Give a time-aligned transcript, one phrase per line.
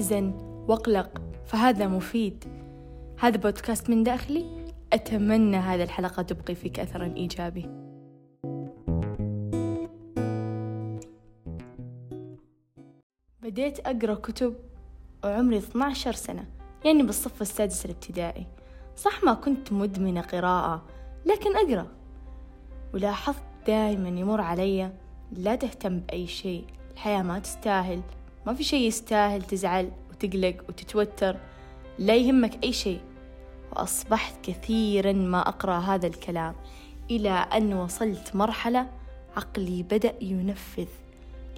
[0.00, 0.32] احزن
[0.68, 2.44] واقلق فهذا مفيد.
[3.18, 4.72] هذا بودكاست من داخلي.
[4.92, 7.66] أتمنى هذه الحلقة تبقي فيك أثرا إيجابي.
[13.42, 14.54] بديت أقرأ كتب
[15.24, 16.44] وعمري 12 سنة
[16.84, 18.46] يعني بالصف السادس الابتدائي.
[18.96, 20.82] صح ما كنت مدمنة قراءة
[21.26, 21.86] لكن أقرأ.
[22.94, 24.92] ولاحظت دائما يمر علي
[25.32, 28.02] لا تهتم بأي شيء الحياة ما تستاهل.
[28.46, 31.36] ما في شيء يستاهل تزعل وتقلق وتتوتر
[31.98, 33.00] لا يهمك أي شيء.
[33.72, 36.54] وأصبحت كثيرا ما أقرأ هذا الكلام
[37.10, 38.86] إلى أن وصلت مرحلة
[39.36, 40.88] عقلي بدأ ينفذ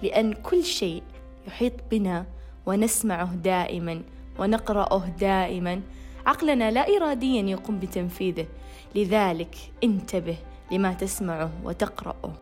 [0.03, 1.03] لأن كل شيء
[1.47, 2.25] يحيط بنا
[2.65, 4.01] ونسمعه دائما
[4.39, 5.81] ونقرأه دائما.
[6.25, 8.47] عقلنا لا إراديا يقوم بتنفيذه
[8.95, 10.37] لذلك انتبه
[10.71, 12.33] لما تسمعه وتقرأه.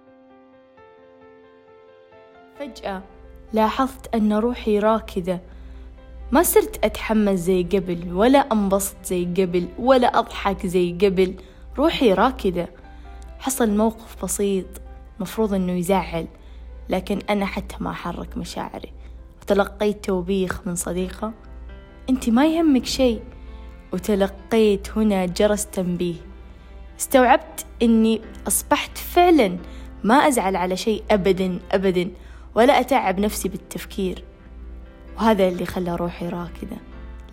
[2.59, 3.01] فجأة
[3.53, 5.41] لاحظت أن روحي راكدة.
[6.31, 11.35] ما صرت أتحمس زي قبل ولا أنبسط زي قبل ولا أضحك زي قبل.
[11.77, 12.69] روحي راكدة.
[13.39, 14.65] حصل موقف بسيط
[15.19, 16.27] مفروض أنه يزعل
[16.89, 18.93] لكن أنا حتى ما أحرك مشاعري.
[19.41, 21.33] وتلقيت توبيخ من صديقة.
[22.09, 23.21] أنت ما يهمك شيء.
[23.93, 26.15] وتلقيت هنا جرس تنبيه.
[26.99, 29.57] استوعبت أني أصبحت فعلا
[30.03, 32.11] ما أزعل على شيء أبدا أبدا.
[32.55, 34.23] ولا أتعب نفسي بالتفكير.
[35.17, 36.77] وهذا اللي خلى روحي راكدة.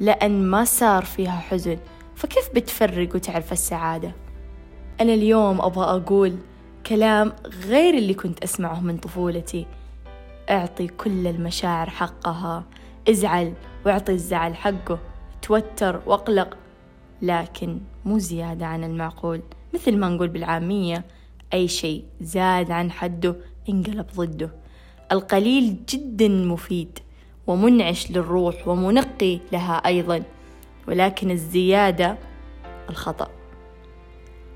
[0.00, 1.78] لأن ما صار فيها حزن
[2.16, 4.12] فكيف بتفرق وتعرف السعادة؟
[5.00, 6.36] أنا اليوم أبغى أقول
[6.86, 7.32] كلام
[7.66, 9.66] غير اللي كنت أسمعه من طفولتي.
[10.50, 12.64] أعطي كل المشاعر حقها
[13.10, 13.54] ازعل
[13.86, 14.98] واعطي الزعل حقه
[15.42, 16.56] توتر واقلق.
[17.22, 19.42] لكن مو زيادة عن المعقول
[19.74, 21.04] مثل ما نقول بالعامية
[21.52, 23.36] أي شيء زاد عن حده
[23.68, 24.50] انقلب ضده.
[25.12, 26.98] القليل جدا مفيد
[27.46, 30.22] ومنعش للروح ومنقي لها أيضا
[30.88, 32.18] ولكن الزيادة
[32.90, 33.30] الخطأ.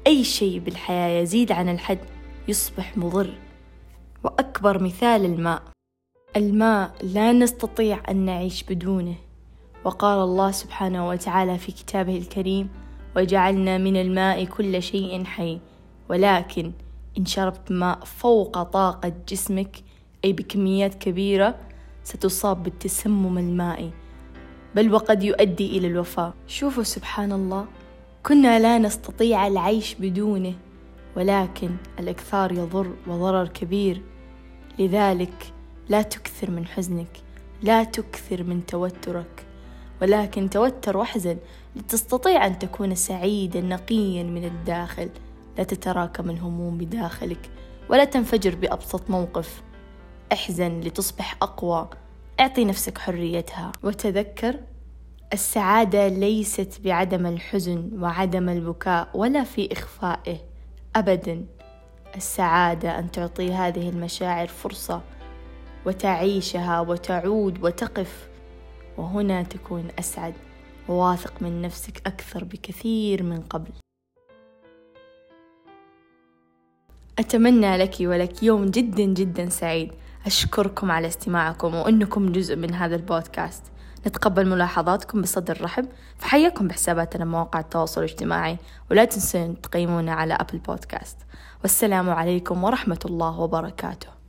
[0.07, 1.99] أي شيء بالحياة يزيد عن الحد
[2.49, 3.31] يصبح مضر.
[4.25, 5.63] وأكبر مثال الماء.
[6.37, 9.15] الماء لا نستطيع أن نعيش بدونه.
[9.85, 12.69] وقال الله سبحانه وتعالى في كتابه الكريم
[13.17, 15.61] وجعلنا من الماء كل شيء حي.
[16.09, 16.73] ولكن
[17.19, 19.77] إن شربت ماء فوق طاقة جسمك
[20.25, 21.55] أي بكميات كبيرة
[22.05, 23.91] ستصاب بالتسمم المائي
[24.75, 26.35] بل وقد يؤدي إلى الوفاة.
[26.47, 27.67] شوفوا سبحان الله
[28.23, 30.55] كنا لا نستطيع العيش بدونه
[31.17, 34.03] ولكن الإكثار يضر وضرر كبير.
[34.79, 35.53] لذلك
[35.89, 37.21] لا تكثر من حزنك
[37.63, 39.47] لا تكثر من توترك
[40.03, 41.37] ولكن توتر واحزن
[41.77, 45.09] لتستطيع أن تكون سعيدا نقيا من الداخل.
[45.59, 47.51] لا تتراكم الهموم بداخلك
[47.89, 49.63] ولا تنفجر بأبسط موقف.
[50.33, 51.91] أحزن لتصبح أقوى.
[52.41, 53.73] أعطي نفسك حريتها.
[53.83, 54.61] وتذكر
[55.33, 60.37] السعادة ليست بعدم الحزن وعدم البكاء ولا في إخفائه.
[60.97, 61.45] أبدا
[62.17, 65.01] السعادة أن تعطي هذه المشاعر فرصة
[65.87, 68.29] وتعيشها وتعود وتقف.
[68.99, 70.35] وهنا تكون أسعد.
[70.89, 73.71] وواثق من نفسك أكثر بكثير من قبل.
[77.19, 79.93] أتمنى لك ولك يوم جدا جدا سعيد.
[80.27, 83.63] أشكركم على استماعكم وأنكم جزء من هذا البودكاست.
[84.07, 85.89] نتقبل ملاحظاتكم بصدر رحب
[86.19, 88.59] فحياكم بحساباتنا مواقع التواصل الاجتماعي
[88.91, 91.17] ولا تنسون تقيمونا على أبل بودكاست.
[91.63, 94.22] والسلام عليكم ورحمة الله وبركاته.